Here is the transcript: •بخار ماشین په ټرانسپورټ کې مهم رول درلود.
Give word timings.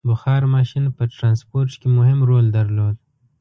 •بخار 0.09 0.41
ماشین 0.55 0.85
په 0.97 1.03
ټرانسپورټ 1.15 1.69
کې 1.81 1.87
مهم 1.97 2.19
رول 2.29 2.45
درلود. 2.57 2.95